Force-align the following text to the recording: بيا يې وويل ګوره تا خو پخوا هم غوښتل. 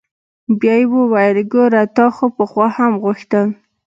بيا 0.59 0.75
يې 0.81 0.85
وويل 0.95 1.37
ګوره 1.51 1.83
تا 1.95 2.05
خو 2.15 2.25
پخوا 2.37 2.67
هم 2.77 2.93
غوښتل. 3.03 3.47